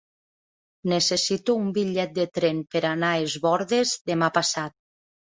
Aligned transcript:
Necessito 0.91 1.55
un 1.63 1.67
bitllet 1.75 2.15
de 2.15 2.25
tren 2.37 2.61
per 2.75 2.81
anar 2.91 3.11
a 3.17 3.27
Es 3.27 3.35
Bòrdes 3.43 3.93
demà 4.13 4.31
passat. 4.39 4.75